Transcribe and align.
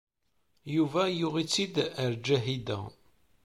Yuba 0.75 1.01
yuɣ-it-id 1.19 1.75
ɣer 1.99 2.11
Ǧahida. 2.25 2.79